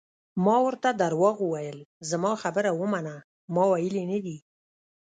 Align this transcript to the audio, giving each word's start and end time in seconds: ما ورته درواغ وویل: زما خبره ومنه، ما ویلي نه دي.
ما 0.45 0.55
ورته 0.65 0.89
درواغ 1.03 1.37
وویل: 1.41 1.77
زما 2.09 2.31
خبره 2.41 2.71
ومنه، 2.79 3.15
ما 3.53 3.63
ویلي 3.71 4.03
نه 4.11 4.19
دي. 4.25 4.37